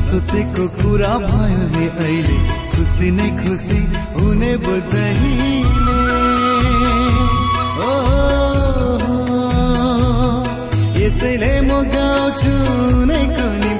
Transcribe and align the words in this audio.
सोचेको 0.00 0.64
कुरा 0.80 1.12
भयो 1.18 1.64
हे 1.72 1.86
अहिले। 2.04 2.36
खुसी 2.72 3.08
नै 3.16 3.28
खुसी 3.38 3.80
हुने 4.14 4.52
बुझहिले 4.64 5.52
ओ 7.84 7.92
यसैले 11.00 11.52
म 11.60 11.70
गाउँछु 11.92 12.52
नैको 13.10 13.46
निम्ति 13.60 13.79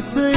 it's 0.00 0.16
a 0.16 0.29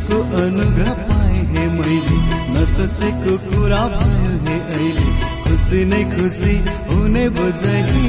कसैको 0.00 0.18
अनुग्रह 0.42 0.92
पाएँ 1.08 1.42
हे 1.52 1.64
मैले 1.76 2.16
नसोचेको 2.54 3.32
कुरा 3.44 3.82
भयो 3.92 4.32
हे 4.46 4.56
अहिले 4.72 5.10
खुसी 5.44 5.84
नै 5.90 6.02
खुसी 6.12 6.54
हुने 6.88 7.28
बुझही 7.36 8.04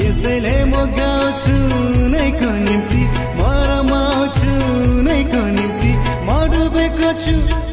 यसैले 0.00 0.56
म 0.64 0.74
गाउँछु 0.96 1.56
नैको 2.14 2.50
निम्ति 2.64 3.02
म 3.38 3.52
रमाउँछु 3.70 4.52
नैको 5.08 5.42
निम्ति 5.58 5.92
म 6.28 6.30
डुबेको 6.52 7.12
छु 7.24 7.71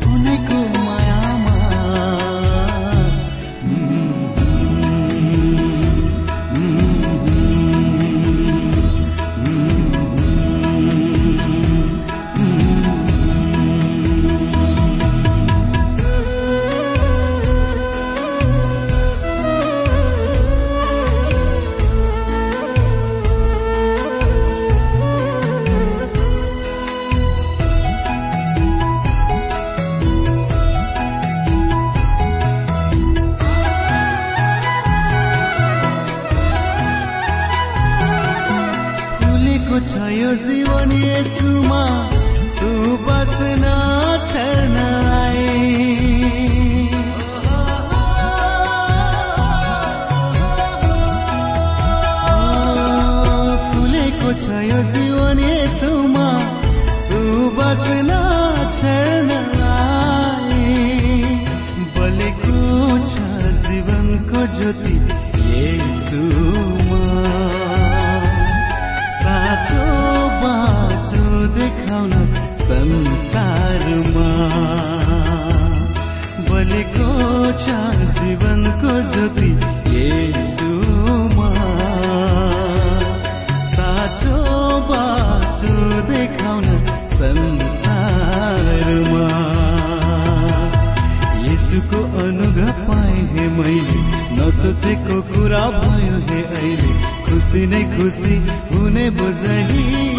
सोचेको 94.70 95.16
कुरा 95.28 95.62
भयो 95.76 96.18
हे 96.30 96.42
अहिले। 96.46 96.92
खुसी 97.26 97.66
नै 97.68 97.82
खुसी 97.94 98.36
हुने 98.70 99.10
बुझहिले 99.18 100.19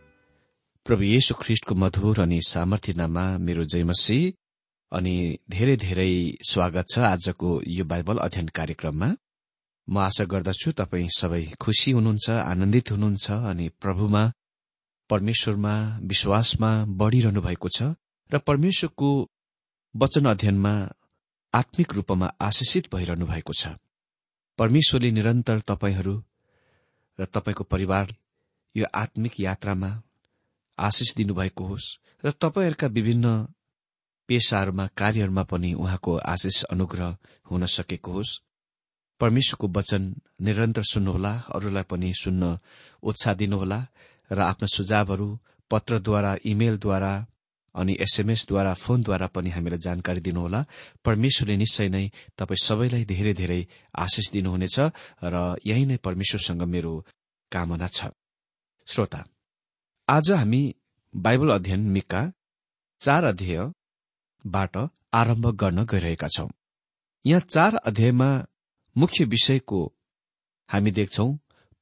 प्रभु 0.85 1.03
येशु 1.03 1.33
ख्रिष्टको 1.37 1.75
मधुर 1.75 2.19
अनि 2.19 2.39
सामर्थ्यनामा 2.41 3.25
मेरो 3.37 3.63
जयमसी 3.63 4.17
अनि 4.91 5.13
धेरै 5.49 5.75
धेरै 5.77 6.13
स्वागत 6.41 6.85
छ 6.93 6.99
आजको 7.05 7.49
यो 7.67 7.85
बाइबल 7.85 8.17
अध्ययन 8.17 8.47
कार्यक्रममा। 8.49 9.09
म 9.87 9.97
आशा 9.99 10.25
गर्दछु 10.33 10.71
तपाईँ 10.81 11.07
सबै 11.19 11.43
खुशी 11.61 11.91
हुनुहुन्छ 11.91 12.29
आनन्दित 12.51 12.91
हुनुहुन्छ 12.91 13.25
अनि 13.51 13.69
प्रभुमा 13.81 14.23
परमेश्वरमा 15.09 15.75
विश्वासमा 16.11 16.71
बढ़िरहनु 16.99 17.41
भएको 17.47 17.69
छ 17.77 17.93
र 18.31 18.43
परमेश्वरको 18.49 19.09
वचन 19.95 20.25
अध्ययनमा 20.33 20.75
आत्मिक 21.53 21.89
रूपमा 21.93 22.27
आशिषित 22.41 22.93
भइरहनु 22.93 23.25
भएको 23.25 23.53
छ। 23.53 23.77
परमेश्वरले 24.59 25.11
निरन्तर 25.11 25.59
तपाईँहरू 25.71 26.15
र 27.19 27.25
तपाईँको 27.35 27.63
परिवार 27.73 28.15
यो 28.75 28.85
आत्मिक 28.95 29.39
यात्रामा 29.39 29.91
आशिष 30.81 31.15
दिनुभएको 31.15 31.63
होस् 31.65 31.87
र 32.23 32.31
तपाईँहरूका 32.41 32.87
विभिन्न 32.87 33.27
पेसाहरूमा 34.29 34.85
कार्यहरूमा 34.97 35.43
पनि 35.43 35.73
उहाँको 35.73 36.11
आशिष 36.33 36.63
अनुग्रह 36.63 37.17
हुन 37.51 37.65
सकेको 37.67 38.11
होस्। 38.11 38.39
परमेश्वरको 39.21 39.67
वचन 39.67 40.03
निरन्तर 40.41 40.83
सुन्नुहोला 40.83 41.33
अरूलाई 41.55 41.83
पनि 41.83 42.13
सुन्न 42.13 42.57
उत्साह 43.03 43.33
दिनुहोला 43.33 43.79
र 44.31 44.39
आफ्ना 44.41 44.67
सुझावहरू 44.67 45.27
पत्रद्वारा 45.71 46.31
इमेलद्वारा 46.45 47.13
अनि 47.75 47.93
एसएमएसद्वारा 47.99 48.73
फोनद्वारा 48.73 49.27
पनि 49.27 49.49
हामीलाई 49.49 49.79
जानकारी 49.79 50.21
दिनुहोला। 50.21 50.59
परमेश्वरले 51.05 51.55
निश्चय 51.57 51.87
नै 51.89 52.05
तपाईँ 52.37 52.63
सबैलाई 52.67 53.03
धेरै 53.05 53.33
धेरै 53.33 53.61
आशिष 53.95 54.31
दिनुहुनेछ 54.31 54.77
र 55.23 55.35
यही 55.65 55.85
नै 55.85 55.97
परमेश्वरसँग 55.97 56.61
मेरो 56.63 56.93
कामना 57.51 57.87
छ। 57.87 58.11
श्रोता 58.87 59.19
आज 60.11 60.31
हामी 60.31 60.75
बाइबल 61.15 61.49
अध्ययन 61.49 61.79
मिका 61.79 62.31
चार 62.99 63.23
अध्यायबाट 63.23 64.77
आरम्भ 65.13 65.47
गर्न 65.47 65.85
गइरहेका 65.85 66.27
छौं। 66.27 66.47
यहाँ 67.25 67.41
चार 67.41 67.75
अध्यायमा 67.75 68.45
मुख्य 68.97 69.25
विषयको 69.25 69.95
हामी 70.69 70.91
देख्छौ 70.91 71.27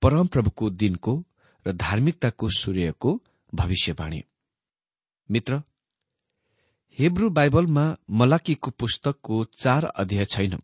परमप्रभुको 0.01 0.69
दिनको 0.69 1.25
र 1.67 1.71
धार्मिकताको 1.71 2.49
सूर्यको 2.49 3.23
भविष्यवाणी। 3.55 4.23
मित्र 5.31 5.61
हेब्रू 6.99 7.29
बाइबलमा 7.29 7.95
मलाकीको 8.09 8.71
पुस्तकको 8.71 9.45
चार 9.45 9.85
अध्याय 9.85 10.25
छैन। 10.25 10.59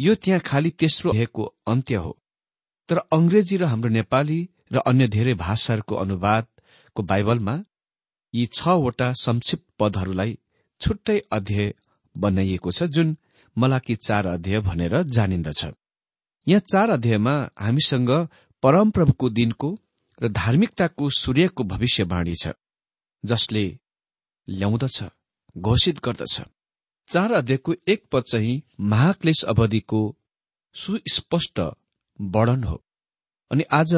यो 0.00 0.14
त्यहाँ 0.14 0.40
खालि 0.40 0.70
तेस्रो 0.70 1.10
अध्यायको 1.10 1.54
अन्त्य 1.66 1.94
हो। 1.94 2.18
तर 2.88 2.98
अंग्रेजी 2.98 3.56
र 3.56 3.64
हाम्रो 3.64 3.90
नेपाली 3.90 4.48
र 4.72 4.78
अन्य 4.78 5.08
धेरै 5.08 5.34
भाषाहरूको 5.34 5.94
अनुवादको 6.96 7.02
बाइबलमा 7.02 7.64
यी 8.34 8.46
छवटा 8.48 9.12
संक्षिप्त 9.12 9.64
पदहरूलाई 9.78 10.38
छुट्टै 10.80 11.18
अध्याय 11.32 11.74
बनाइएको 12.16 12.70
छ 12.72 12.82
जुन 12.88 13.16
मलाकी 13.56 13.94
चार 13.96 14.26
अध्याय 14.26 14.60
भनेर 14.60 15.02
जानिन्दछ। 15.02 15.64
यहाँ 16.46 16.62
चार 16.72 16.90
अध्यायमा 16.90 17.34
हामीसँग 17.58 18.10
परमप्रभुको 18.62 19.30
दिनको 19.30 19.68
र 20.20 20.28
धार्मिकताको 20.32 21.10
सूर्यको 21.12 21.64
भविष्यवाणी 21.64 22.34
छ 22.34 22.56
जसले 23.24 23.64
ल्याउँदछ 24.48 25.02
घोषित 25.56 25.96
गर्दछ। 26.04 26.40
चार 27.10 27.32
अध्यायको 27.32 27.74
एक 27.88 28.04
पद 28.12 28.22
चाहिँ 28.22 28.62
महाक्लेश 28.80 29.44
अवधिको 29.44 30.00
सुस्पष्ट 30.76 31.60
वर्णन 32.18 32.64
हो। 32.64 32.82
अनि 33.50 33.64
आज 33.72 33.94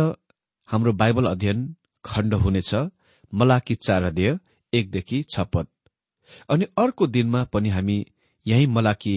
हाम्रो 0.69 0.93
बाइबल 0.93 1.27
अध्ययन 1.27 1.61
खण्ड 2.05 2.35
हुनेछ 2.35 2.75
मलाकी 3.33 3.75
चार 3.77 4.03
अध्यय 4.03 4.39
एकदेखि 4.73 5.23
छ 5.23 5.41
पद। 5.53 5.67
अनि 6.49 6.65
अर्को 6.79 7.07
दिनमा 7.07 7.45
पनि 7.45 7.69
हामी 7.69 8.05
यही 8.47 8.67
मलाकी 8.67 9.17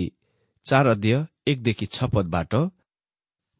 चार 0.65 0.87
अध्यय 0.87 1.25
एकदेखि 1.47 1.85
छ 1.85 2.03
पदबाट 2.13 2.55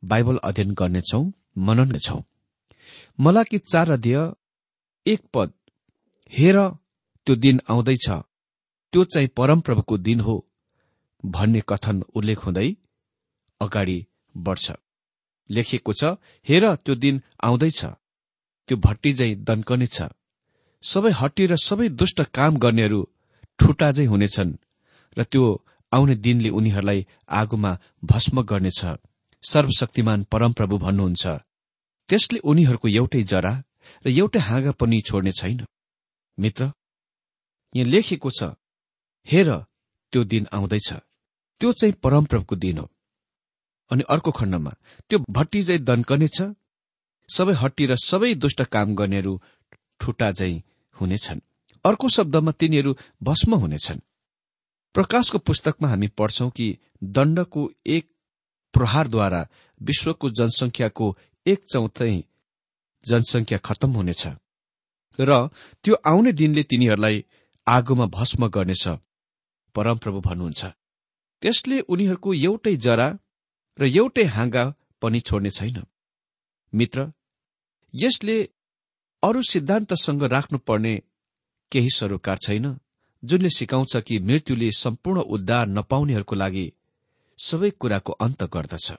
बाइबल 0.04 0.38
अध्ययन 0.44 0.74
गर्नेछौ 0.74 1.24
मनन 1.58 1.98
छौ 2.00 2.20
मलाकी 3.20 3.58
चार 3.62 3.92
अध्यय 3.92 4.20
एक 5.06 5.22
पद। 5.34 5.52
हेर 6.34 6.58
त्यो 7.28 7.36
दिन 7.36 7.60
आउँदैछ। 7.70 8.08
त्यो 8.94 9.04
चाहिँ 9.06 9.28
परमप्रभुको 9.38 9.98
दिन 9.98 10.20
हो 10.20 10.36
भन्ने 11.24 11.62
कथन 11.70 12.02
उल्लेख 12.16 12.46
हुँदै 12.46 12.70
अगाडि 13.62 13.98
बढ्छ। 14.36 14.72
लेखिएको 15.50 15.94
छ 15.94 16.16
हेर 16.48 16.66
त्यो 16.76 16.96
दिन 16.96 17.22
आउँदैछ। 17.44 17.86
त्यो 18.72 18.78
भट्टी 18.80 19.12
झै 19.14 19.30
दन्कनेछ 19.48 19.98
सबै 20.84 21.12
हट्टी 21.12 21.46
र 21.52 21.54
सबै 21.60 21.88
दुष्ट 22.00 22.20
काम 22.32 22.54
गर्नेहरू 22.64 23.00
ठुटा 23.60 23.90
झै 23.92 24.06
हुनेछन् 24.06 24.54
र 25.18 25.24
त्यो 25.32 25.44
आउने 25.92 26.16
दिनले 26.16 26.50
उनीहरूलाई 26.50 27.00
आगोमा 27.40 27.72
भस्म 28.04 28.42
गर्नेछ। 28.42 28.82
सर्वशक्तिमान 29.44 30.20
परमप्रभु 30.32 30.76
भन्नुहुन्छ। 30.78 31.26
त्यसले 32.10 32.40
उनीहरूको 32.50 32.88
एउटै 32.88 33.24
जरा 33.24 33.54
र 34.06 34.08
एउटै 34.12 34.40
हाँगा 34.40 34.72
पनि 34.72 35.02
छोड्ने 35.02 35.32
छैन। 35.32 35.60
मित्र 36.38 36.72
यहाँ 37.74 37.92
लेखिएको 37.92 38.30
छ 38.38 38.42
हेर 39.28 39.50
त्यो 40.14 40.22
दिन 40.24 40.44
आउँदैछ। 40.56 40.90
त्यो 41.62 41.70
चाहिँ 41.74 42.00
परमप्रभुको 42.04 42.56
दिन 42.56 42.78
हो। 42.78 42.88
अनि 43.92 44.04
अर्को 44.14 44.32
खण्डमा 44.32 44.72
त्यो 45.10 45.18
भट्टी 45.30 45.60
झै 45.64 45.78
दन्कनेछ 45.90 46.40
सबै 47.32 47.54
हट्टी 47.54 47.86
र 47.86 47.96
सबै 48.04 48.34
दुष्ट 48.36 48.62
काम 48.74 48.96
गर्नेहरू 48.96 49.34
ठुटा 50.00 50.32
झै 50.32 50.54
हुनेछन्। 50.98 51.42
अर्को 51.86 52.08
शब्दमा 52.10 52.52
तिनीहरू 52.52 52.92
भस्म 53.24 53.56
हुनेछन्। 53.56 54.00
प्रकाशको 54.96 55.38
पुस्तकमा 55.38 55.88
हामी 55.88 56.08
पढ्छौं 56.18 56.50
कि 56.50 56.68
दण्डको 57.16 57.62
एक 57.88 58.06
प्रहारद्वारा 58.74 59.42
विश्वको 59.82 60.30
जनसंख्याको 60.30 61.08
एक 61.46 61.60
चौथै 61.66 62.14
जनसंख्या 63.06 63.58
खत्तम 63.58 63.92
हुनेछ। 63.92 64.24
र 65.20 65.48
त्यो 65.84 65.94
आउने 66.06 66.32
दिनले 66.32 66.64
तिनीहरूलाई 66.64 67.26
आगोमा 67.68 68.06
भस्म 68.08 68.48
गर्नेछ 68.48 68.88
परमप्रभु 69.76 70.20
भन्नुहुन्छ। 70.22 70.62
त्यसले 71.42 71.78
उनीहरूको 71.92 72.34
एउटै 72.34 72.76
जरा 72.76 73.08
र 73.80 73.84
एउटै 73.88 74.26
हाँगा 74.26 74.64
पनि 75.02 75.20
छोड्ने 75.20 75.50
छैन। 75.50 75.78
मित्र 76.74 77.12
यसले 77.94 78.50
अरू 79.24 79.42
सिद्धान्तसँग 79.42 80.24
राख्नुपर्ने 80.24 81.04
केही 81.72 81.90
सरोकार 81.90 82.38
छैन 82.38 82.80
जुनले 83.24 83.50
सिकाउँछ 83.50 83.98
कि 83.98 84.20
मृत्युले 84.20 84.72
सम्पूर्ण 84.72 85.22
उद्धार 85.22 85.68
नपाउनेहरूको 85.68 86.36
लागि 86.36 86.74
सबै 87.40 87.70
कुराको 87.70 88.14
अन्त 88.14 88.44
गर्दछ। 88.44 88.94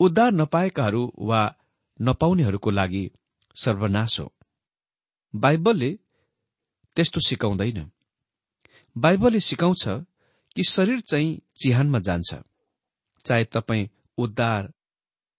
उद्धार 0.00 0.32
नपाएकाहरू 0.32 1.12
वा 1.18 1.56
नपाउनेहरूको 2.00 2.70
लागि 2.70 3.10
सर्वनाश 3.62 4.20
हो। 4.20 4.32
बाइबलले 5.34 5.98
त्यस्तो 6.96 7.20
सिकाउँदैन। 7.20 7.90
बाइबलले 8.98 9.40
सिकाउँछ 9.40 9.88
कि 10.56 10.62
शरीर 10.64 11.00
चाहिँ 11.00 11.40
चिहानमा 11.62 11.98
जान्छ 11.98 12.34
चाहे 13.26 13.44
तपाईँ 13.44 13.88
उद्धार 14.18 14.72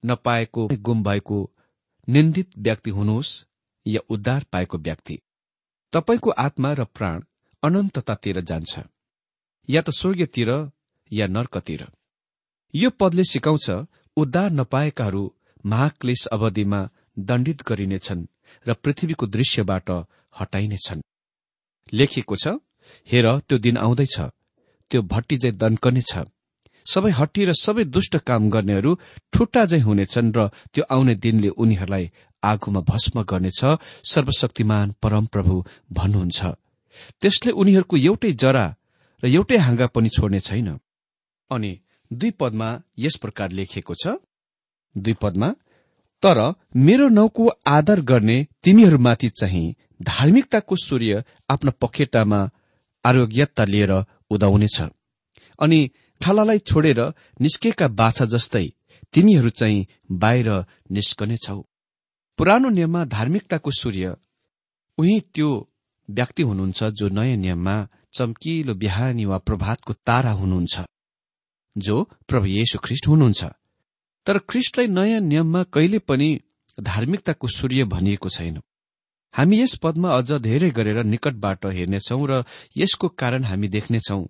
नपाएको 0.06 0.68
गुम 0.74 1.04
भएको 1.04 1.52
निन्दित 2.12 2.50
व्यक्ति 2.58 2.90
हुनुहोस् 2.90 3.32
या 3.86 4.00
उद्धार 4.10 4.46
पाएको 4.52 4.78
व्यक्ति। 4.78 5.18
तपाईँको 5.94 6.30
आत्मा 6.38 6.72
र 6.74 6.84
प्राण 6.96 7.22
अनन्ततातिर 7.64 8.40
जान्छ 8.42 8.80
या 9.70 9.82
त 9.82 9.90
स्वर्गतिर 9.90 10.50
या 11.12 11.28
नर्कतिर। 11.28 11.86
यो 12.74 12.90
पदले 13.00 13.24
सिकाउँछ 13.24 13.70
उद्धार 14.18 14.52
नपाएकाहरू 14.52 15.24
महाक्लेश 15.66 16.26
अवधिमा 16.28 16.82
दण्डित 17.20 17.62
गरिनेछन् 17.68 18.26
र 18.66 18.74
पृथ्वीको 18.74 19.28
दृश्यबाट 19.28 19.90
हटाइनेछन्। 20.40 21.02
लेखिएको 21.94 22.36
छ 22.36 22.48
हेर 23.08 23.28
त्यो 23.40 23.58
दिन 23.58 23.78
आउँदैछ 23.78 24.20
त्यो 24.92 25.02
भट्टी 25.04 25.38
चाहिँ 25.38 25.58
दन्कनेछ 25.58 26.14
सबै 26.86 27.12
हट्टी 27.12 27.42
र 27.46 27.52
सबै 27.54 27.84
दुष्ट 27.86 28.14
काम 28.18 28.50
गर्नेहरू 28.50 28.92
ठुट्टा 29.34 29.66
झै 29.66 29.80
हुनेछन् 29.80 30.34
र 30.38 30.48
त्यो 30.74 30.84
आउने 30.90 31.16
दिनले 31.16 31.50
उनीहरूलाई 31.62 32.06
आगोमा 32.44 32.82
भस्म 32.82 33.24
गर्नेछ। 33.24 33.62
सर्वशक्तिमान 34.04 34.94
परमप्रभु 35.02 35.56
भन्नुहुन्छ। 35.94 36.40
त्यसले 37.22 37.52
उनीहरूको 37.52 37.96
एउटै 37.98 38.32
जरा 38.34 38.66
र 39.24 39.28
एउटै 39.28 39.58
हाँगा 39.58 39.88
पनि 39.88 40.10
छोड्ने 40.10 40.40
छैन। 40.40 40.70
अनि 41.52 41.72
दुई 42.12 42.32
पदमा 42.32 42.70
यस 42.98 43.16
प्रकार 43.16 43.52
लेखिएको 43.52 43.94
छ। 43.96 44.18
दुई 44.98 45.14
पदमा 45.14 45.50
तर 46.24 46.38
मेरो 46.76 47.08
नाउँको 47.10 47.44
आदर 47.68 48.02
गर्ने 48.02 48.48
तिमीहरूमाथि 48.64 49.30
चाहिँ 49.30 49.76
धार्मिकताको 50.02 50.76
सूर्य 50.76 51.24
आफ्नो 51.50 51.72
पखेटामा 51.72 52.50
आरोग्यता 53.06 53.64
लिएर 53.66 53.94
उदाउनेछ 54.30 54.82
अनि 55.60 55.80
ठालालाई 56.22 56.60
छोडेर 56.70 57.02
निस्केका 57.42 57.88
बाछा 58.00 58.26
जस्तै 58.34 58.66
तिमीहरू 59.14 59.50
चाहिँ 59.60 59.86
बाहिर 60.22 60.50
निस्कनेछौ 60.92 61.60
पुरानो 62.40 62.70
नियममा 62.70 63.04
धार्मिकताको 63.16 63.72
सूर्य 63.72 64.16
उही 64.98 65.20
त्यो 65.36 65.50
व्यक्ति 66.10 66.44
हुनुहुन्छ 66.44 66.84
जो 67.00 67.08
नयाँ 67.10 67.38
नियममा 67.38 67.76
चम्किलो 68.14 68.74
बिहानी 68.76 69.26
वा 69.26 69.38
प्रभातको 69.48 69.94
तारा 70.08 70.32
हुनुहुन्छ 70.32 70.82
जो 71.76 71.98
प्रभु 72.28 72.46
येशु 72.48 72.80
ख्रिष्ट 72.80 73.08
हुनुहुन्छ। 73.08 73.44
तर 74.28 74.38
ख्रिष्टलाई 74.50 74.88
नयाँ 74.88 75.20
नियममा 75.22 75.62
कहिले 75.74 76.00
पनि 76.00 76.30
धार्मिकताको 76.78 77.48
सूर्य 77.48 77.84
भनिएको 77.94 78.30
छैन। 78.30 78.60
हामी 79.34 79.62
यस 79.62 79.76
पदमा 79.76 80.10
अझ 80.18 80.32
धेरै 80.42 80.70
गरेर 80.72 81.04
निकटबाट 81.04 81.66
हेर्नेछौ 81.78 82.26
र 82.26 82.44
यसको 82.78 83.08
कारण 83.22 83.44
हामी 83.44 83.68
देख्नेछौ। 83.68 84.22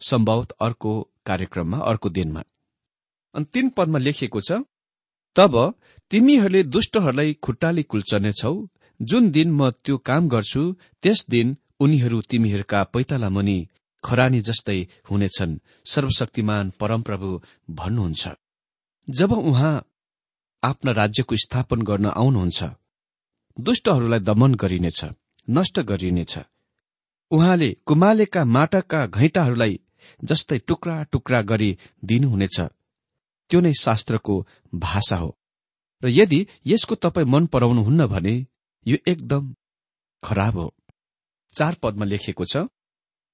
सम्भवत 0.00 0.52
अर्को 0.60 0.92
कार्यक्रममा 1.26 1.78
अर्को 1.90 2.08
दिनमा। 2.10 2.42
अनि 3.34 3.46
तीन 3.52 3.68
पदमा 3.76 3.98
लेखिएको 3.98 4.40
छ 4.40 4.64
तब 5.36 5.54
तिमीहरूले 6.10 6.62
दुष्टहरूलाई 6.64 7.32
खुट्टाले 7.44 7.82
कुल्चनेछौ। 7.82 8.54
जुन 9.00 9.30
दिन 9.30 9.48
म 9.52 9.70
त्यो 9.84 9.96
काम 9.98 10.28
गर्छु 10.28 10.62
त्यस 11.02 11.26
दिन 11.28 11.56
उनीहरू 11.80 12.20
तिमीहरूका 12.30 12.82
पैताला 12.94 13.28
मुनि 13.28 13.58
खरानी 14.04 14.40
जस्तै 14.40 14.80
हुनेछन्। 15.10 15.58
सर्वशक्तिमान 15.86 16.70
परमप्रभु 16.80 17.30
भन्नुहुन्छ। 17.70 18.22
जब 19.08 19.32
उहाँ 19.32 19.74
आफ्ना 20.62 20.92
राज्यको 20.92 21.36
स्थापन 21.36 21.82
गर्न 21.82 22.06
आउनुहुन्छ 22.14 22.60
दुष्टहरूलाई 23.58 24.20
दमन 24.20 24.54
गरिनेछ 24.54 25.00
नष्ट 25.48 25.80
गरिनेछ। 25.80 26.38
उहाँले 27.30 27.70
कुमालेका 27.86 28.44
माटाका 28.46 29.00
घैँटाहरूलाई 29.08 29.80
जस्तै 30.24 30.58
टुक्रा 30.58 31.02
टुक्रा 31.02 31.42
गरी 31.42 31.78
दिनुहुनेछ। 32.04 32.60
त्यो 33.50 33.60
नै 33.60 33.72
शास्त्रको 33.80 34.46
भाषा 34.74 35.16
हो। 35.16 35.38
र 36.02 36.08
यदि 36.08 36.46
यसको 36.66 36.94
तपाईँ 36.94 37.26
मन 37.26 37.46
पराउनुहुन्न 37.46 38.06
भने 38.06 38.46
यो 38.86 38.96
एकदम 39.08 39.54
खराब 40.22 40.56
हो। 40.56 40.74
चार 41.54 41.76
पदमा 41.82 42.04
लेखिएको 42.04 42.44
छ 42.44 42.56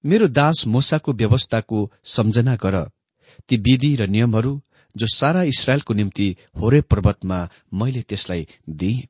मेरो 0.05 0.29
दास 0.29 0.67
मोसाको 0.67 1.13
व्यवस्थाको 1.13 1.79
सम्झना 2.05 2.57
गर। 2.57 2.91
ती 3.49 3.57
विधि 3.57 3.97
र 3.97 4.07
नियमहरू 4.07 4.61
जो 4.97 5.07
सारा 5.07 5.43
इसरायलको 5.43 5.95
निम्ति 5.95 6.37
होरे 6.61 6.81
पर्वतमा 6.81 7.49
मैले 7.73 8.03
त्यसलाई 8.03 8.47
दिएँ। 8.69 9.09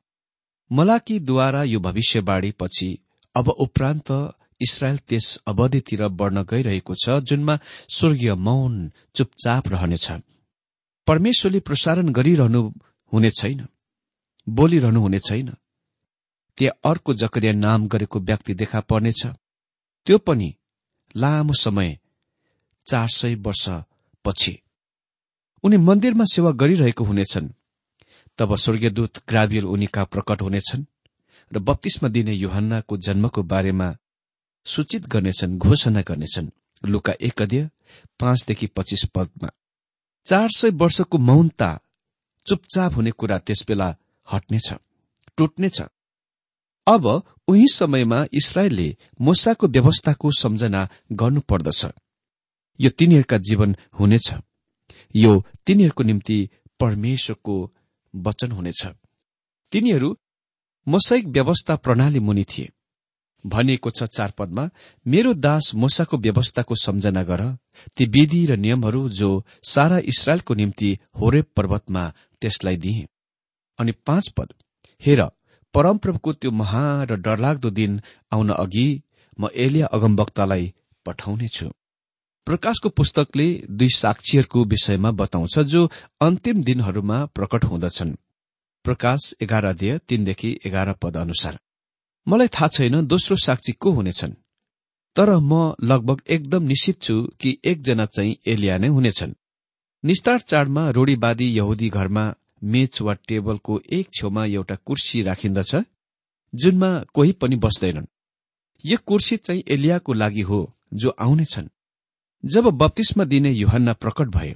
मलाकीद्वारा 0.71 1.63
यो 1.63 1.79
भविष्यवाणी 1.79 2.51
पछि 2.51 2.97
अब 3.35 3.49
उपरान्त 3.49 4.11
इसरायल 4.61 4.97
त्यस 5.07 5.27
अवधितिर 5.47 6.07
बढ्न 6.09 6.43
गइरहेको 6.43 6.95
छ 6.95 7.19
जुनमा 7.21 7.57
स्वर्गीय 7.89 8.33
मौन 8.37 8.91
चुपचाप 9.15 9.67
रहनेछ। 9.67 10.07
परमेश्वरले 11.07 11.59
प्रसारण 11.59 12.11
गरिरहनु 12.11 12.61
हुने 13.11 13.29
छैन 13.39 13.65
बोलिरहनु 14.47 14.99
हुने 15.01 15.19
छैन। 15.19 15.49
त्यहाँ 16.57 16.91
अर्को 16.91 17.13
जकरिया 17.13 17.53
नाम 17.55 17.87
गरेको 17.87 18.19
व्यक्ति 18.19 18.53
देखा 18.53 18.79
पर्नेछ। 18.81 19.25
त्यो 20.07 20.17
पनि 20.17 20.53
लामो 21.15 21.53
समय 21.53 21.97
चार 22.87 23.07
सय 23.09 23.35
वर्ष 23.37 23.65
पछि 24.25 24.57
उनी 25.63 25.77
मन्दिरमा 25.77 26.23
सेवा 26.33 26.51
गरिरहेको 26.51 27.03
हुनेछन्। 27.03 27.49
तब 28.39 28.55
स्वर्गीयदूत 28.55 29.17
ग्राभियल 29.29 29.65
उनीका 29.65 30.03
प्रकट 30.03 30.41
हुनेछन् 30.41 30.85
र 31.51 31.59
बत्तीसमा 31.59 32.09
दिने 32.09 32.33
युहन्नाको 32.33 32.97
जन्मको 32.97 33.43
बारेमा 33.43 33.87
सूचित 34.65 35.05
गर्नेछन् 35.07 35.57
घोषणा 35.57 36.01
गर्नेछन्। 36.01 36.49
लुका 36.85 37.13
एक 37.21 37.41
अध्यय 37.41 37.69
पाँचदेखि 38.19 38.67
पच्चिस 38.67 39.05
पदमा 39.15 39.49
चार 40.25 40.47
सय 40.49 40.69
वर्षको 40.69 41.17
मौनता 41.17 41.69
चुपचाप 42.45 42.93
हुने 42.93 43.11
कुरा 43.11 43.37
त्यसबेला 43.37 43.95
हट्नेछ 44.33 44.73
टुट्नेछ। 45.37 45.81
अब 46.87 47.05
उही 47.47 47.65
समयमा 47.73 48.25
इसरायलले 48.33 48.97
मोसाको 49.21 49.67
व्यवस्थाको 49.67 50.31
सम्झना 50.31 50.87
गर्नुपर्दछ। 51.11 51.85
यो 52.79 52.89
तिनीहरूका 52.89 53.37
जीवन 53.37 53.75
हुनेछ। 53.99 54.33
यो 55.15 55.31
तिनीहरूको 55.65 56.03
निम्ति 56.03 56.49
परमेश्वरको 56.79 57.55
वचन 58.15 58.51
हुनेछ। 58.51 58.87
तिनीहरू 59.71 60.17
मोसाइक 60.87 61.25
व्यवस्था 61.25 61.75
प्रणाली 61.75 62.19
मुनि 62.19 62.43
थिए। 62.43 62.69
भनिएको 63.45 63.89
छ 63.89 64.03
चार 64.03 64.33
पदमा 64.37 64.69
मेरो 65.05 65.33
दास 65.35 65.71
मोसाको 65.75 66.17
व्यवस्थाको 66.17 66.75
सम्झना 66.75 67.23
गर। 67.23 67.43
ती 67.97 68.05
विधि 68.05 68.45
र 68.45 68.57
नियमहरू 68.57 69.07
जो 69.09 69.29
सारा 69.63 69.97
इसरायलको 70.05 70.53
निम्ति 70.53 70.97
होरे 71.21 71.41
पर्वतमा 71.55 72.03
त्यसलाई 72.41 72.77
दिए 72.77 73.05
अनि 73.79 73.91
पाँच 74.05 74.29
पद 74.29 74.53
हेर 75.03 75.21
परमप्रभुको 75.75 76.33
त्यो 76.33 76.51
महा 76.51 77.03
र 77.03 77.15
डरलाग्दो 77.17 77.69
दिन 77.69 78.01
आउन 78.31 78.49
अघि 78.53 78.87
म 79.39 79.47
एलिया 79.55 79.87
अगमवक्तालाई 79.87 80.73
पठाउनेछु। 81.05 81.67
प्रकाशको 82.47 82.89
पुस्तकले 82.89 83.47
दुई 83.69 83.89
साक्षीहरूको 83.89 84.63
विषयमा 84.65 85.11
बताउँछ 85.11 85.59
जो 85.65 85.81
अन्तिम 86.21 86.63
दिनहरूमा 86.63 87.25
प्रकट 87.25 87.63
हुँदछन्। 87.63 88.15
प्रकाश 88.85 89.33
एघार 89.41 89.65
अध्यय 89.65 89.97
तीनदेखि 90.09 90.49
एघार 90.65 90.93
पद 90.93 91.17
अनुसार 91.17 91.59
मलाई 92.27 92.47
थाहा 92.47 92.67
छैन 92.67 93.05
दोस्रो 93.07 93.35
साक्षी 93.37 93.71
को 93.71 93.91
हुनेछन् 93.91 94.33
तर 95.15 95.29
म 95.39 95.75
लगभग 95.83 96.21
एकदम 96.27 96.63
निश्चित 96.63 97.01
छु 97.01 97.15
कि 97.39 97.57
एकजना 97.65 98.05
चाहिँ 98.05 98.35
एलिया 98.47 98.77
नै 98.77 98.87
हुनेछन्। 98.87 99.33
निस्तार 100.03 100.39
चाडमा 100.39 100.89
रूढीवादी 100.89 101.47
यहुदी 101.57 101.89
घरमा 101.89 102.33
मेच 102.63 103.01
वा 103.01 103.13
टेबलको 103.27 103.81
एक 103.93 104.09
छेउमा 104.13 104.45
एउटा 104.45 104.75
कुर्सी 104.75 105.21
राखिन्दछ 105.23 105.75
जुनमा 106.53 106.91
कोही 107.13 107.31
पनि 107.31 107.55
बस्दैनन्। 107.55 108.05
यो 108.85 108.97
कुर्सी 109.05 109.37
चाहिँ 109.37 109.63
एलियाको 109.67 110.13
लागि 110.13 110.41
हो 110.41 110.59
जो 110.93 111.09
आउनेछन्। 111.19 111.67
जब 112.43 112.63
बत्तीसमा 112.63 113.23
दिने 113.23 113.51
युहन्ना 113.51 113.93
प्रकट 113.93 114.27
भए 114.27 114.55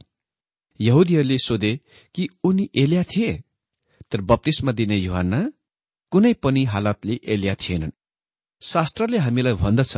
यहुदीहरूले 0.79 1.37
सोधे 1.37 1.79
कि 2.15 2.27
उनी 2.43 2.69
एलिया 2.75 3.03
थिए? 3.03 3.43
तर 4.11 4.21
बत्तीसमा 4.21 4.71
दिने 4.71 4.97
युहन्ना 4.97 5.51
कुनै 6.15 6.33
पनि 6.33 6.63
हालतले 6.63 7.19
एलिया 7.23 7.55
थिएनन्। 7.55 7.91
शास्त्रले 8.61 9.17
हामीलाई 9.17 9.53
भन्दछ 9.53 9.93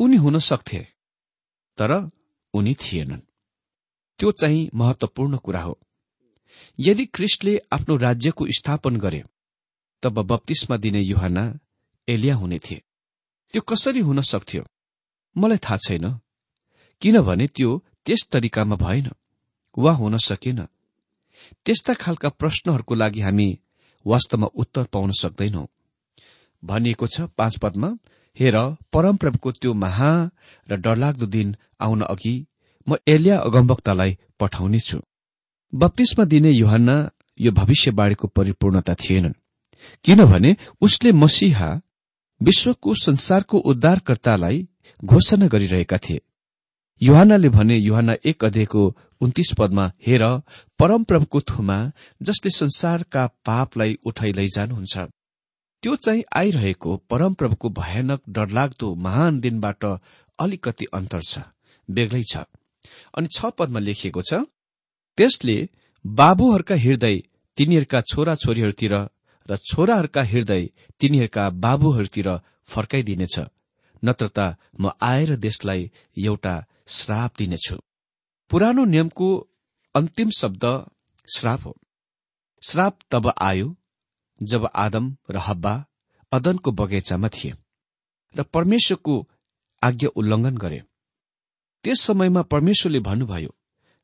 उनी 0.00 0.16
हुन 0.16 0.38
सक्थे 0.38 0.80
तर 1.78 2.10
उनी 2.54 2.74
थिएनन्। 2.74 3.20
त्यो 4.20 4.32
चाहिँ 4.32 4.70
महत्वपूर्ण 4.74 5.36
कुरा 5.36 5.62
हो। 5.62 5.78
यदि 6.78 7.04
क्रिस्टले 7.06 7.54
आफ्नो 7.72 7.96
राज्यको 7.96 8.46
स्थापन 8.58 8.96
गरे 8.96 9.22
तब 10.02 10.22
बत्तीसमा 10.22 10.76
दिने 10.76 11.00
युहाना 11.00 11.44
एलिया 12.08 12.34
हुने 12.34 12.58
थिए। 12.58 12.82
त्यो 13.54 13.62
कसरी 13.62 14.00
हुन 14.00 14.20
सक्थ्यो 14.20 14.64
मलाई 15.36 15.58
थाहा 15.58 15.76
छैन 15.76 16.06
किनभने 17.02 17.46
त्यो 17.46 17.70
त्यस 18.06 18.26
तरिकामा 18.32 18.76
भएन 18.76 19.10
वा 19.78 19.92
हुन 19.92 20.18
सकेन। 20.18 20.66
त्यस्ता 21.64 21.94
खालका 21.94 22.28
प्रश्नहरूको 22.28 22.94
लागि 22.94 23.20
हामी 23.20 23.48
वास्तवमा 24.06 24.46
उत्तर 24.54 24.84
पाउन 24.84 25.10
सक्दैनौ। 25.12 25.66
भनिएको 26.62 27.06
छ 27.06 27.20
पाँच 27.38 27.58
पदमा 27.58 27.88
हेर 28.38 28.56
परमप्रभुको 28.92 29.52
त्यो 29.52 29.72
महा 29.74 30.10
र 30.68 30.76
डरलाग्दो 30.76 31.26
दिन 31.26 31.56
आउन 31.80 32.00
अघि 32.02 32.46
म 32.88 32.96
एलिया 33.08 33.38
अगमवक्तालाई 33.38 34.16
पठाउनेछु। 34.40 34.98
बत्तीसमा 35.72 36.24
दिने 36.24 36.50
युहन्ना 36.50 36.96
यो 37.40 37.52
भविष्यवाणीको 37.52 38.26
परिपूर्णता 38.28 38.94
थिएनन्। 38.94 39.40
किनभने 40.04 40.56
उसले 40.80 41.12
मसिहा 41.12 41.80
विश्वको 42.40 42.94
संसारको 42.94 43.58
उद्धारकर्तालाई 43.58 44.68
घोषणा 45.04 45.46
गरिरहेका 45.46 45.98
थिए। 45.98 46.20
युहानले 47.00 47.48
भने 47.48 47.76
युहान 47.76 48.10
एक 48.10 48.44
अध्ययको 48.44 48.82
उन्तिस 49.20 49.52
पदमा 49.58 49.90
हेर 50.06 50.22
परमप्रभुको 50.78 51.40
थुमा 51.40 51.78
जसले 52.20 52.50
संसारका 52.50 53.26
पापलाई 53.46 53.96
उठाइ 54.06 54.32
लैजानुहुन्छ 54.32 54.96
त्यो 55.82 55.94
चाहिँ 55.96 56.22
आइरहेको 56.36 56.96
परमप्रभुको 57.10 57.68
भयानक 57.78 58.20
डरलाग्दो 58.28 58.94
महान 59.04 59.40
दिनबाट 59.40 59.84
अलिकति 60.38 60.86
अन्तर 60.94 61.20
छ 61.22 61.38
बेग्लै 61.88 62.22
छ। 62.22 62.44
अनि 63.16 63.28
छ 63.28 63.50
पदमा 63.58 63.80
लेखिएको 63.80 64.22
छ 64.22 64.40
त्यसले 65.18 65.56
बाबुहरूका 66.04 66.74
हृदय 66.76 67.16
तिनीहरूका 67.58 68.00
छोरा 68.10 68.34
छोरीहरूतिर 68.34 68.94
र 69.48 69.56
छोराहरूका 69.70 70.22
हृदय 70.22 70.62
तिनीहरूका 71.00 71.44
बाबुहरूतिर 71.64 72.28
फर्काइदिनेछ। 72.68 73.36
नत्र 74.02 74.28
त 74.28 74.56
म 74.80 74.90
आएर 75.02 75.36
देशलाई 75.36 75.90
एउटा 76.16 76.54
श्राप 76.88 77.34
दिनेछु। 77.38 77.76
पुरानो 78.50 78.84
नियमको 78.84 79.28
अन्तिम 79.94 80.30
शब्द 80.30 80.64
श्राप 81.28 81.64
हो। 81.66 81.76
श्राप 82.62 82.98
तब 83.10 83.32
आयो 83.40 83.76
जब 84.42 84.68
आदम 84.74 85.16
र 85.30 85.36
हब्बा 85.36 85.74
अदनको 86.32 86.72
बगैँचामा 86.72 87.28
थिए 87.28 87.52
र 88.34 88.42
परमेश्वरको 88.42 89.30
आज्ञा 89.82 90.08
उल्लङ्घन 90.16 90.56
गरे। 90.56 90.82
त्यस 91.84 92.00
समयमा 92.00 92.42
परमेश्वरले 92.42 93.00
भन्नुभयो 93.00 93.54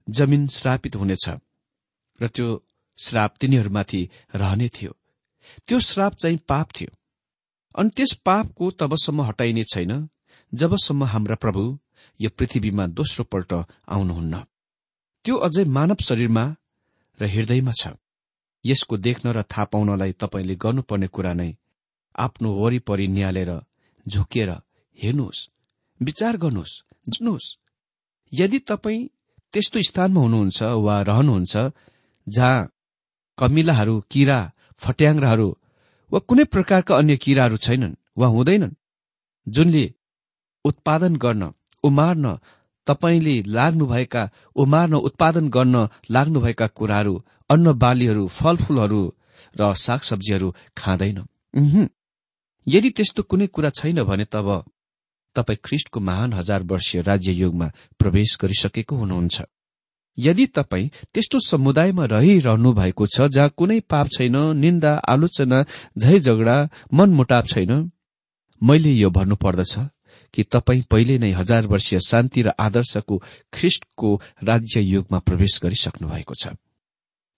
जमिन 0.08 0.46
श्रापित 0.48 0.96
हुनेछ 0.96 1.28
र 2.20 2.28
त्यो 2.28 2.66
श्राप 2.98 3.36
तिनीहरूमाथि 3.40 4.08
रहने 4.34 4.68
थियो। 4.68 4.96
त्यो 5.68 5.80
श्राप 5.80 6.14
चाहिँ 6.14 6.38
पाप 6.48 6.68
थियो। 6.80 6.96
अनि 7.78 7.90
त्यस 7.96 8.12
पापको 8.24 8.70
तबसम्म 8.70 9.22
हटाइने 9.22 9.64
छैन 9.64 10.08
जबसम्म 10.54 11.04
हाम्रा 11.04 11.36
प्रभु 11.36 11.78
यो 12.20 12.28
पृथ्वीमा 12.30 12.86
दोस्रो 12.92 13.24
पल्ट 13.24 13.52
आउनुहुन्न। 13.88 14.34
त्यो 15.24 15.34
अझै 15.38 15.64
मानव 15.70 15.98
शरीरमा 16.00 16.44
र 17.20 17.22
हृदयमा 17.26 17.72
छ। 17.72 17.94
यसको 18.64 18.96
देख्न 18.98 19.26
र 19.32 19.42
थाहा 19.42 19.64
पाउनलाई 19.64 20.12
तपाईँले 20.12 20.54
गर्नुपर्ने 20.56 21.08
कुरा 21.08 21.32
नै 21.32 21.50
आफ्नो 22.14 22.48
वरिपरि 22.54 23.06
निहालेर 23.08 23.50
झुकिएर 24.06 24.50
हेर्नुहोस् 24.98 25.48
विचार 26.00 26.36
गर्नुहोस् 26.36 26.74
जानुहोस् 27.08 27.48
यदि 28.32 28.58
तपाईँ 28.68 29.08
त्यस्तो 29.54 29.82
स्थानमा 29.82 30.20
हुनुहुन्छ 30.20 30.58
वा 30.78 30.96
रहनुहुन्छ 31.02 31.54
जहाँ 32.26 32.70
कमिलाहरू 33.38 33.94
किरा 34.10 34.38
फट्याङ्राहरू 34.82 35.48
वा 36.12 36.18
कुनै 36.18 36.44
प्रकारका 36.44 36.96
अन्य 36.96 37.16
किराहरू 37.16 37.56
छैनन् 37.56 37.98
वा 38.16 38.26
हुँदैनन् 38.26 38.78
जुनले 39.46 39.84
उत्पादन 40.64 41.16
गर्न 41.16 41.42
उमार्न 41.84 42.38
तपाईँले 42.86 43.42
लाग्नुभएका 43.46 44.28
उमार्न 44.56 44.94
उत्पादन 44.94 45.48
गर्न 45.48 45.88
लाग्नुभएका 46.10 46.66
कुराहरू 46.66 47.14
अन्न 47.50 47.72
बालीहरू 47.78 48.26
फलफूलहरू 48.28 49.02
र 49.56 49.74
सागसब्जीहरू 49.76 50.54
खाँदैन। 50.76 51.18
यदि 52.66 52.90
त्यस्तो 52.90 53.22
कुनै 53.22 53.46
कुरा 53.46 53.70
छैन 53.70 54.02
भने 54.02 54.24
तब 54.24 54.48
तपाईँ 55.36 55.58
ख्रिष्टको 55.64 56.00
महान 56.00 56.32
हजार 56.32 56.62
वर्षीय 56.62 57.02
राज्य 57.02 57.32
युगमा 57.32 57.70
प्रवेश 57.98 58.36
गरिसकेको 58.42 58.96
हुनुहुन्छ। 58.96 59.42
यदि 60.18 60.46
तपाईँ 60.46 60.90
त्यस्तो 61.14 61.38
समुदायमा 61.40 62.04
रहिरहनु 62.04 62.72
भएको 62.72 63.06
छ 63.06 63.28
जहाँ 63.28 63.48
कुनै 63.56 63.80
पाप 63.80 64.06
छैन 64.16 64.36
निन्दा 64.56 64.92
आलोचना 65.08 65.62
झै 65.98 66.18
झगडा 66.20 66.56
मनमुटाप 66.92 67.46
छैन 67.46 67.72
मैले 68.62 68.92
यो 68.92 69.10
भन्नुपर्दछ। 69.10 69.78
कि 70.34 70.42
तपाईँ 70.42 70.82
पहिले 70.82 71.18
नै 71.18 71.32
हजार 71.32 71.66
वर्षीय 71.66 72.00
शान्ति 72.00 72.42
र 72.42 72.48
आदर्शको 72.58 73.22
ख्रिष्टको 73.52 74.20
राज्य 74.44 74.80
युगमा 74.80 75.18
प्रवेश 75.18 75.60
गरिसक्नु 75.62 76.08
भएको 76.08 76.34
छ। 76.34 76.48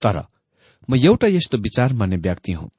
तर 0.01 0.23
म 0.89 0.95
एउटा 0.95 1.27
यस्तो 1.27 1.57
विचार 1.57 1.93
मान्ने 1.93 2.17
व्यक्ति 2.17 2.51
हुँ। 2.51 2.69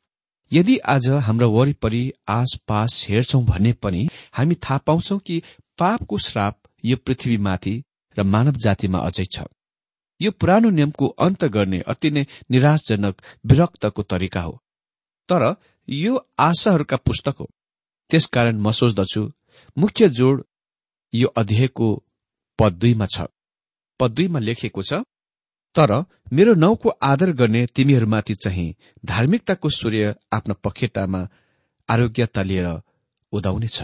यदि 0.52 0.76
आज 0.78 1.08
हाम्रो 1.08 1.50
वरिपरि 1.50 2.12
आसपास 2.28 3.06
हेर्छौं 3.08 3.44
भने 3.44 3.72
पनि 3.72 4.08
हामी 4.32 4.54
थाहा 4.54 4.78
पाउँछौ 4.78 5.18
कि 5.18 5.42
पापको 5.78 6.18
श्राप 6.18 6.58
यो 6.84 6.96
पृथ्वीमाथि 6.96 7.84
र 8.18 8.22
मानव 8.22 8.52
जातिमा 8.52 8.98
अझै 8.98 9.24
छ। 9.24 9.44
यो 10.20 10.30
पुरानो 10.30 10.70
नियमको 10.70 11.06
अन्त 11.06 11.44
गर्ने 11.44 11.80
अति 11.80 12.10
नै 12.10 12.26
निराशजनक 12.50 13.22
विरक्तको 13.46 14.02
तरिका 14.02 14.40
हो। 14.40 14.62
तर 15.28 15.56
यो 15.88 16.28
आशाहरूका 16.38 16.96
पुस्तक 16.96 17.36
हो। 17.40 17.50
त्यसकारण 18.10 18.56
म 18.60 18.70
सोच्दछु 18.70 19.32
मुख्य 19.76 20.08
जोड 20.08 20.42
यो 21.12 21.28
अध्यायको 21.36 21.88
पद 22.58 22.72
दुईमा 22.72 23.06
छ। 23.06 23.26
पद 24.00 24.10
दुईमा 24.10 24.38
लेखिएको 24.38 24.82
छ 24.82 25.02
तर 25.74 25.92
मेरो 26.32 26.54
नाउँको 26.54 26.88
आदर 27.02 27.30
गर्ने 27.32 27.64
तिमीहरूमाथि 27.66 28.34
चाहिँ 28.34 28.74
धार्मिकताको 29.04 29.68
सूर्य 29.70 30.14
आफ्नो 30.32 30.54
पखेटामा 30.64 31.26
आरोग्यता 31.88 32.42
लिएर 32.42 32.68
उदाउनेछ। 33.32 33.82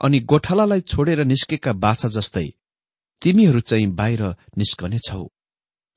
अनि 0.00 0.20
गोठालालाई 0.20 0.80
छोडेर 0.82 1.24
निस्केका 1.24 1.72
बाछा 1.74 2.08
जस्तै 2.08 2.48
तिमीहरू 3.22 3.60
चाहिँ 3.60 3.86
बाहिर 3.94 4.22
निस्कने 4.58 4.98
छौ 4.98 5.22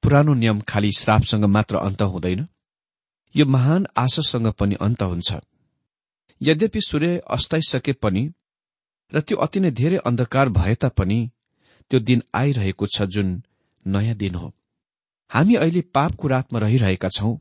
पुरानो 0.04 0.34
नियम 0.34 0.60
खालि 0.62 0.92
श्रापसँग 0.92 1.46
मात्र 1.46 1.76
अन्त 1.78 2.02
हुँदैन। 2.04 2.48
यो 3.36 3.46
महान 3.46 3.88
आशासँग 3.98 4.48
पनि 4.54 4.76
अन्त 4.82 5.02
हुन्छ। 5.04 5.34
यद्यपि 6.42 6.82
सूर्य 6.82 7.18
अस्ताइसके 7.30 7.94
पनि 7.94 8.30
र 9.14 9.22
त्यो 9.22 9.38
अति 9.38 9.60
नै 9.60 9.72
धेरै 9.72 9.98
अन्धकार 10.06 10.50
भए 10.50 10.76
तापनि 10.76 11.20
त्यो 11.92 12.00
दिन 12.00 12.22
आइरहेको 12.36 12.86
छ 12.88 13.06
जुन 13.14 13.30
नयाँ 13.86 14.16
दिन 14.16 14.36
हो। 14.36 14.54
हामी 15.32 15.56
अहिले 15.56 15.82
पापको 15.96 16.28
रातमा 16.28 16.60
रहिरहेका 16.60 17.10
छौं 17.10 17.34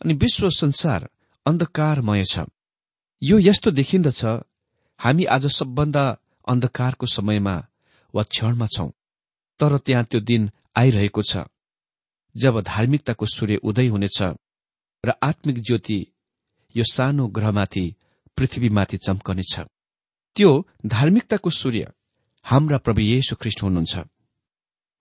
अनि 0.00 0.14
विश्व 0.14 0.48
संसार 0.50 1.08
अन्धकारमय 1.46 2.24
छ। 2.24 2.46
यो 3.22 3.38
यस्तो 3.38 3.70
देखिन्दछ 3.70 4.24
हामी 5.00 5.24
आज 5.24 5.46
सबभन्दा 5.46 6.04
अन्धकारको 6.48 7.06
समयमा 7.06 7.56
वा 8.14 8.22
क्षणमा 8.22 8.66
छौं 8.66 8.90
तर 9.60 9.78
त्यहाँ 9.78 10.04
त्यो 10.04 10.20
दिन 10.20 10.50
आइरहेको 10.76 11.22
छ। 11.22 11.46
जब 12.36 12.60
धार्मिकताको 12.62 13.26
सूर्य 13.26 13.56
उदय 13.62 13.86
हुनेछ 13.86 14.22
र 15.04 15.12
आत्मिक 15.22 15.58
ज्योति 15.62 16.00
यो 16.74 16.84
सानो 16.84 17.26
ग्रहमाथि 17.28 17.86
पृथ्वीमाथि 18.38 18.96
चम्कनेछ। 18.96 19.54
त्यो 20.36 20.50
धार्मिकताको 20.86 21.50
सूर्य। 21.50 21.92
हाम्रा 22.46 22.78
प्रभु 22.78 23.00
येशु 23.00 23.36
ख्रिष्ट 23.36 23.62
हुनुहुन्छ। 23.62 23.96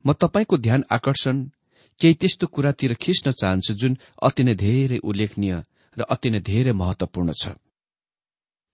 म 0.05 0.13
तपाईँको 0.13 0.57
ध्यान 0.57 0.83
आकर्षण 0.91 1.43
केही 2.01 2.13
त्यस्तो 2.13 2.47
कुरातिर 2.47 2.93
खिच्न 2.93 3.31
चाहन्छु 3.31 3.73
जुन 3.73 3.97
अति 4.23 4.43
नै 4.43 4.53
धेरै 4.55 4.97
उल्लेखनीय 5.03 5.53
र 5.97 6.01
अति 6.09 6.29
नै 6.29 6.39
धेरै 6.39 6.71
महत्वपूर्ण 6.71 7.33
छ। 7.41 7.57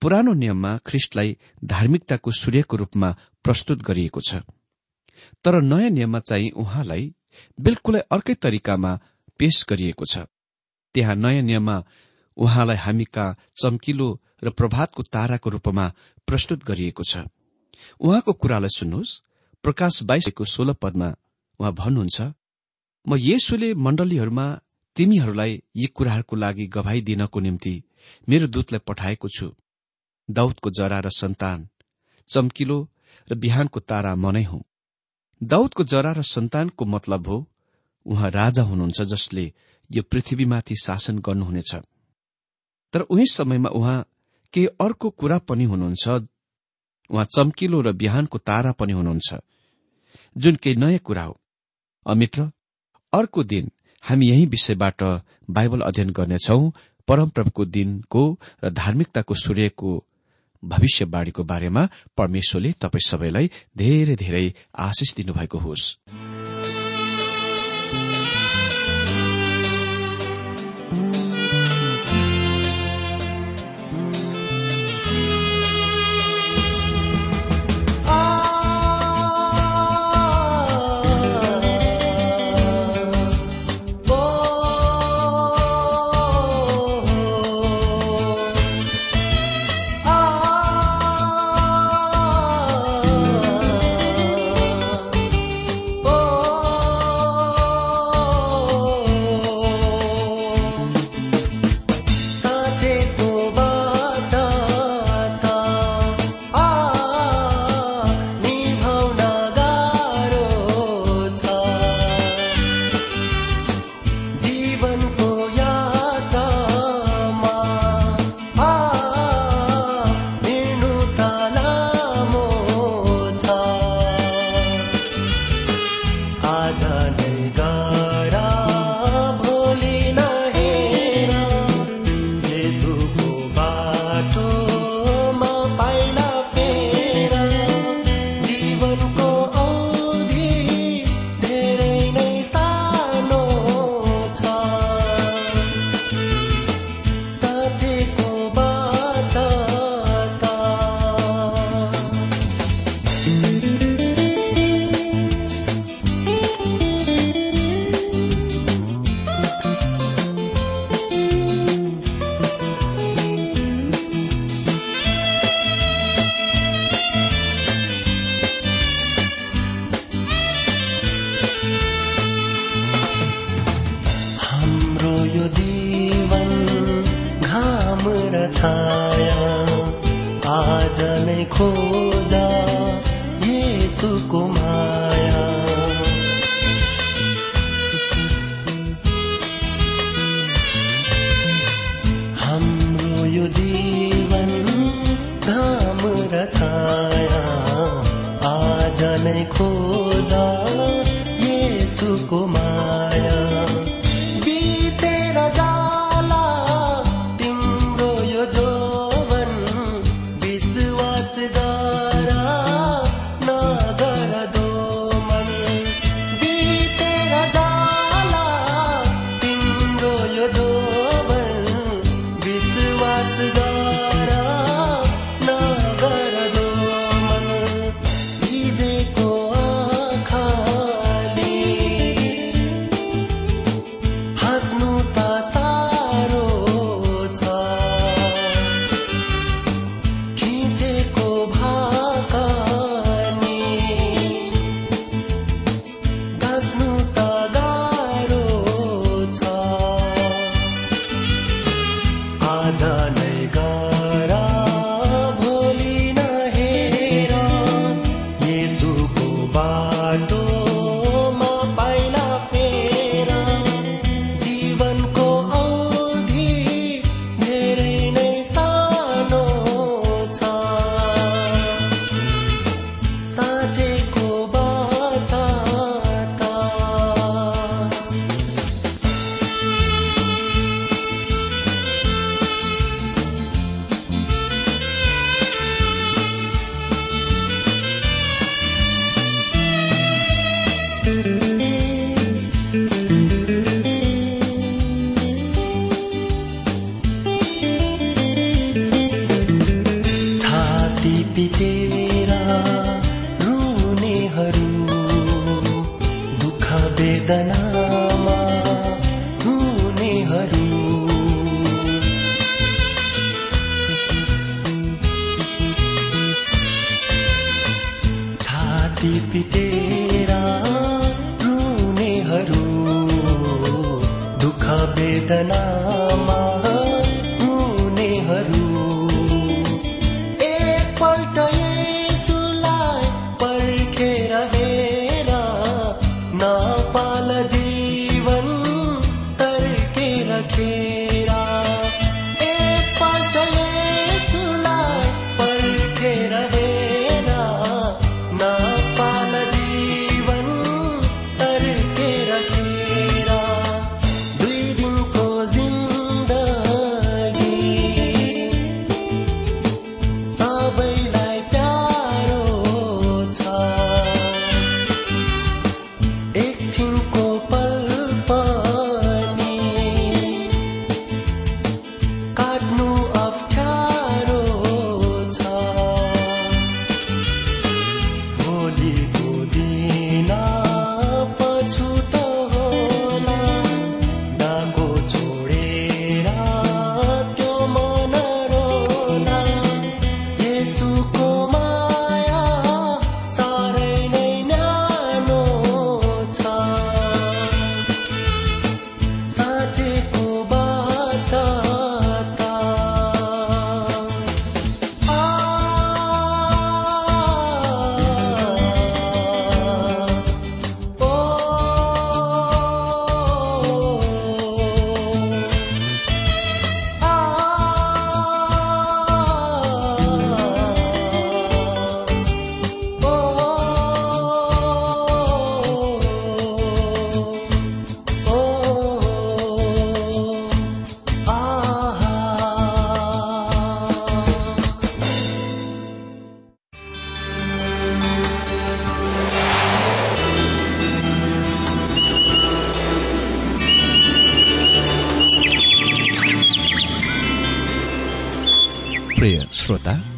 पुरानो 0.02 0.32
नियममा 0.32 0.76
ख्रिष्टलाई 0.86 1.36
धार्मिकताको 1.64 2.30
सूर्यको 2.30 2.76
रूपमा 2.76 3.08
प्रस्तुत 3.44 3.82
गरिएको 3.82 4.20
छ। 4.20 4.44
तर 5.44 5.60
नयाँ 5.62 5.90
नियममा 5.90 6.18
चाहिँ 6.20 6.50
उहाँलाई 6.50 7.14
बिल्कुलै 7.58 8.00
अर्कै 8.10 8.34
तरिकामा 8.34 8.92
पेश 9.40 9.64
गरिएको 9.68 10.04
छ। 10.04 10.28
त्यहाँ 10.94 11.16
नयाँ 11.16 11.42
नियममा 11.42 11.76
उहाँलाई 12.36 12.76
हामी 12.76 13.04
कहाँ 13.04 13.36
चम्किलो 13.62 14.08
र 14.44 14.50
प्रभातको 14.50 15.02
ताराको 15.04 15.50
रूपमा 15.50 15.86
प्रस्तुत 16.28 16.64
गरिएको 16.64 17.04
छ। 17.04 17.26
उहाँको 18.00 18.32
कुरालाई 18.32 18.68
सुन्नुहोस्। 18.68 19.20
प्रकाश 19.64 20.02
बाइसको 20.02 20.44
सोह्र 20.44 20.72
पदमा 20.72 21.08
उहाँ 21.60 21.72
भन्नुहुन्छ 21.72 22.20
म 23.06 23.16
येसुले 23.18 23.74
मण्डलीहरूमा 23.74 24.46
तिमीहरूलाई 24.96 25.52
यी 25.76 25.86
कुराहरूको 25.86 26.36
लागि 26.36 26.66
गवाई 26.66 27.00
दिनको 27.00 27.40
निम्ति 27.40 27.74
मेरो 28.28 28.46
दूतलाई 28.46 28.80
पठाएको 28.88 29.28
छु। 29.28 29.48
दाउदको 30.28 30.70
जरा 30.70 30.98
र 30.98 31.08
सन्तान 31.10 31.68
चम्किलो 32.30 32.78
र 33.28 33.34
बिहानको 33.34 33.80
तारा 33.80 34.14
मनै 34.14 34.44
हुँ। 34.44 34.62
दाउदको 35.42 35.84
जरा 35.84 36.12
र 36.12 36.22
सन्तानको 36.22 36.84
मतलब 36.84 37.28
हो 37.28 37.36
उहाँ 38.06 38.30
राजा 38.30 38.62
हुनुहुन्छ 38.62 39.00
जसले 39.02 39.52
यो 39.90 40.02
पृथ्वीमाथि 40.02 40.76
शासन 40.76 41.18
गर्नुहुनेछ। 41.18 41.74
तर 42.92 43.00
उही 43.00 43.26
समयमा 43.26 43.68
उहाँ 43.68 43.98
के 44.54 44.66
अर्को 44.80 45.10
कुरा 45.10 45.38
पनि 45.38 45.64
हुनुहुन्छ? 45.64 46.08
उहाँ 47.10 47.24
चम्किलो 47.24 47.80
र 47.80 47.92
बिहानको 47.92 48.38
तारा 48.38 48.72
पनि 48.72 48.92
हुनुहुन्छ। 48.92 49.34
जुन 50.36 50.56
केही 50.56 50.76
नयाँ 50.76 50.98
कुरा 50.98 51.22
हो। 51.22 51.40
अमित्र 52.06 52.50
अर्को 53.12 53.44
दिन 53.44 53.70
हामी 54.04 54.26
यही 54.26 54.46
विषयबाट 54.46 55.02
बाइबल 55.50 55.80
अध्ययन 55.80 56.10
गर्नेछौ 56.10 56.58
परमप्रभुको 57.08 57.64
दिनको 57.64 58.22
र 58.64 58.70
धार्मिकताको 58.70 59.34
सूर्यको 59.34 60.04
भविष्यवाणीको 60.62 61.44
बारेमा 61.44 61.88
परमेश्वरले 62.16 62.72
तपाईँ 62.72 63.08
सबैलाई 63.10 63.50
धेरै 63.76 64.16
धेरै 64.16 64.46
आशिष 64.78 65.14
दिनुभएको 65.14 65.58
होस्। 65.58 65.98